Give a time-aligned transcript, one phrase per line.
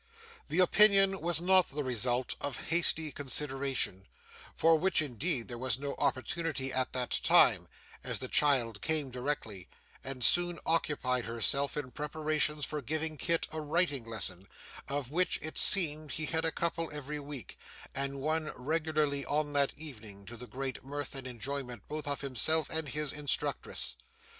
[0.47, 4.07] The opinion was not the result of hasty consideration,
[4.55, 7.67] for which indeed there was no opportunity at that time,
[8.03, 9.69] as the child came directly,
[10.03, 14.47] and soon occupied herself in preparations for giving Kit a writing lesson,
[14.87, 17.59] of which it seemed he had a couple every week,
[17.93, 22.71] and one regularly on that evening, to the great mirth and enjoyment both of himself
[22.71, 23.95] and his instructress.